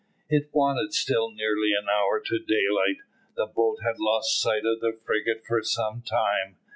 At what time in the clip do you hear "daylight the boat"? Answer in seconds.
2.39-3.81